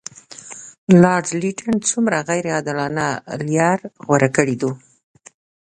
لارډ 1.01 1.27
لیټن 1.41 1.75
څومره 1.89 2.17
غیر 2.29 2.45
عادلانه 2.55 3.07
لار 3.51 3.79
غوره 4.05 4.29
کړې 4.35 4.55
ده. 4.61 4.71